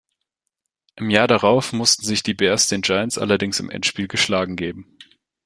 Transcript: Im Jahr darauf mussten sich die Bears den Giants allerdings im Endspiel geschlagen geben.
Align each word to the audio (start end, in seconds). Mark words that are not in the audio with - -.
Im 0.95 1.11
Jahr 1.11 1.27
darauf 1.27 1.73
mussten 1.73 2.03
sich 2.07 2.23
die 2.23 2.33
Bears 2.33 2.65
den 2.65 2.81
Giants 2.81 3.19
allerdings 3.19 3.59
im 3.59 3.69
Endspiel 3.69 4.07
geschlagen 4.07 4.55
geben. 4.55 4.97